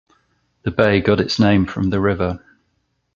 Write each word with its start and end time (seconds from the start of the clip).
The 0.63 0.71
bay 0.71 0.99
got 0.99 1.19
its 1.19 1.37
name 1.37 1.67
from 1.67 1.91
the 1.91 2.01
river. 2.01 2.43